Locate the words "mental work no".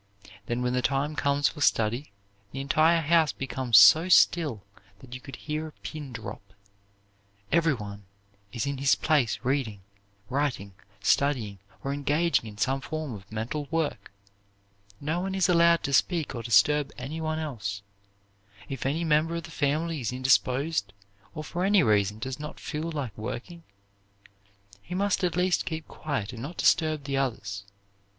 13.31-15.19